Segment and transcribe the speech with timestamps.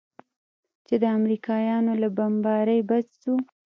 [0.87, 3.33] چې د امريکايانو له بمبارۍ بچ سو.